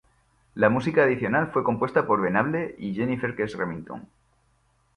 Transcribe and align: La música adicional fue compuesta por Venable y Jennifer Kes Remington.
La 0.55 0.69
música 0.71 1.03
adicional 1.03 1.51
fue 1.51 1.63
compuesta 1.63 2.07
por 2.07 2.19
Venable 2.21 2.73
y 2.79 2.95
Jennifer 2.95 3.35
Kes 3.35 3.55
Remington. 3.55 4.07